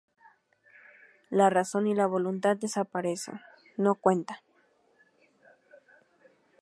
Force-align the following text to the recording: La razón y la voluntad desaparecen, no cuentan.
La 1.29 1.51
razón 1.51 1.85
y 1.85 1.93
la 1.93 2.07
voluntad 2.07 2.57
desaparecen, 2.57 3.39
no 3.77 3.93
cuentan. 3.93 4.37